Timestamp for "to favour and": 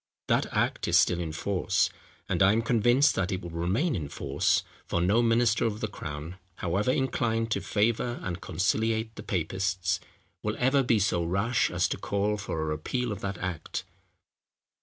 7.51-8.41